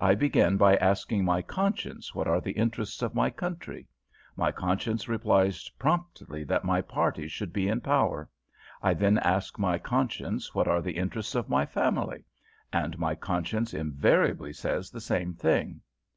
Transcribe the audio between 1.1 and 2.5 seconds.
my conscience what are